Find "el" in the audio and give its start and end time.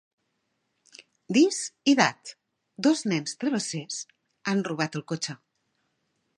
5.01-5.09